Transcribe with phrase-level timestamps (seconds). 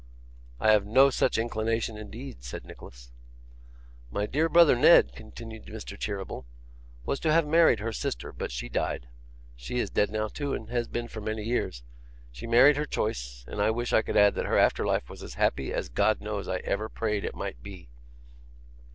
[0.59, 3.11] 'I have no such inclination, indeed,' said Nicholas.
[4.09, 5.95] 'My dear brother Ned,' continued Mr.
[5.95, 6.47] Cheeryble,
[7.05, 9.09] 'was to have married her sister, but she died.
[9.55, 11.83] She is dead too now, and has been for many years.
[12.31, 15.21] She married her choice; and I wish I could add that her after life was
[15.21, 17.87] as happy as God knows I ever prayed it might be!